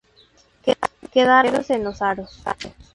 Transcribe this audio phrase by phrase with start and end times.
[1.13, 2.41] Quedaron terceros en los aros.